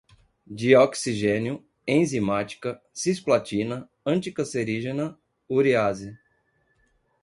[0.47, 5.15] dioxigênio, enzimática, cisplatina, anticancerígena,
[5.47, 6.17] urease